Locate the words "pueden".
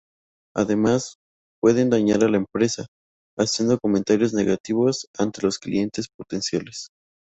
1.61-1.91